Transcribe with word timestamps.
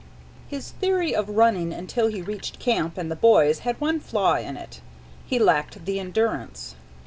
His 0.47 0.71
theory 0.71 1.13
of 1.15 1.29
running 1.29 1.71
until 1.71 2.07
he 2.07 2.23
reached 2.23 2.57
camp 2.57 2.97
and 2.97 3.11
the 3.11 3.15
boys 3.15 3.59
had 3.59 3.79
one 3.79 3.99
flaw 3.99 4.33
in 4.37 4.57
it: 4.57 4.81
he 5.27 5.37
lacked 5.37 5.85
the 5.85 5.99
endurance. 5.99 6.73